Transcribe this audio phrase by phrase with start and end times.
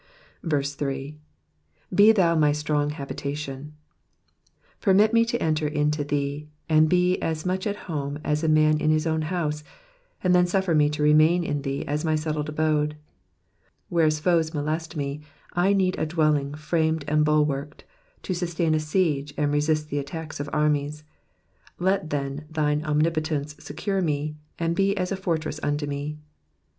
[0.43, 0.49] 8.
[0.49, 1.13] ^
[1.91, 3.71] ihim my strong habitation,''''
[4.81, 7.21] Permit me to enter into thee, and be' Digitized by VjOOQIC PSALM THE SEVENTY FIRST.
[7.21, 9.63] 295 as much at home as a man in his own house,
[10.23, 12.95] and then suffer me to remain in thee as my settled abode.
[13.89, 15.21] Whereas foes molest me,
[15.53, 17.83] I need a dwelling framed and bulwarked,
[18.23, 21.03] to sustain a siege and resist the attacks of armies;
[21.77, 24.35] let, then, thine omnipotence secure me.
[24.57, 26.17] and be as a fortress unto me.